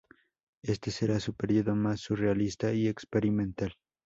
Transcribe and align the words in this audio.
Éste 0.63 0.89
será 0.89 1.19
su 1.19 1.35
período 1.35 1.75
más 1.75 1.99
surrealista 1.99 2.73
y 2.73 2.87
experimental. 2.87 3.75